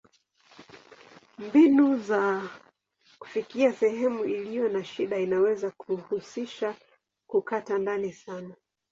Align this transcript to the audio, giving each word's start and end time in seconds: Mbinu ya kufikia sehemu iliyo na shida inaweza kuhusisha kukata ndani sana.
Mbinu 1.37 1.97
ya 2.09 2.49
kufikia 3.19 3.73
sehemu 3.73 4.25
iliyo 4.25 4.69
na 4.69 4.83
shida 4.83 5.17
inaweza 5.19 5.71
kuhusisha 5.71 6.75
kukata 7.27 7.77
ndani 7.77 8.11
sana. 8.13 8.55